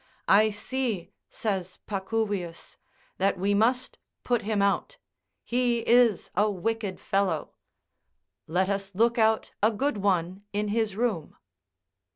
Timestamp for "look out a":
8.95-9.69